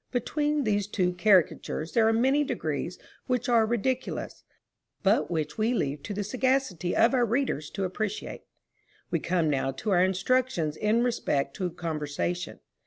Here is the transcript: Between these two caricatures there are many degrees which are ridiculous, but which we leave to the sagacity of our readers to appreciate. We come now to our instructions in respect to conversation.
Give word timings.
Between 0.11 0.63
these 0.63 0.87
two 0.87 1.13
caricatures 1.13 1.91
there 1.91 2.07
are 2.07 2.11
many 2.11 2.43
degrees 2.43 2.97
which 3.27 3.47
are 3.47 3.67
ridiculous, 3.67 4.43
but 5.03 5.29
which 5.29 5.59
we 5.59 5.75
leave 5.75 6.01
to 6.01 6.13
the 6.15 6.23
sagacity 6.23 6.95
of 6.95 7.13
our 7.13 7.23
readers 7.23 7.69
to 7.69 7.83
appreciate. 7.83 8.41
We 9.11 9.19
come 9.19 9.47
now 9.47 9.69
to 9.73 9.91
our 9.91 10.03
instructions 10.03 10.75
in 10.75 11.03
respect 11.03 11.55
to 11.57 11.69
conversation. 11.69 12.61